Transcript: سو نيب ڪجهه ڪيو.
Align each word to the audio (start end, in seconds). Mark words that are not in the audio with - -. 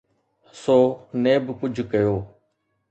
سو 0.61 0.77
نيب 1.23 1.43
ڪجهه 1.59 1.89
ڪيو. 1.91 2.13